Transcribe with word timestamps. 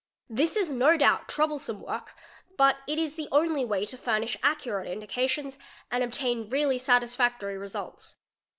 This 0.31 0.55
is 0.55 0.71
no 0.71 0.97
doubt 0.97 1.27
troublesome 1.27 1.79
work, 1.79 2.15
but 2.57 2.77
it 2.87 2.97
is 2.97 3.15
the 3.15 3.27
only 3.31 3.63
way 3.63 3.85
to 3.85 3.95
furnish 3.95 4.35
accurate 4.41 4.87
indications 4.87 5.59
and 5.91 6.03
obtain 6.03 6.49
really 6.49 6.79
satisfactory 6.79 7.55
results. 7.55 8.15